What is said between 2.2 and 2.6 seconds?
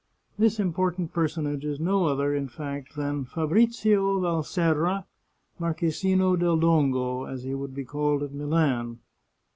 in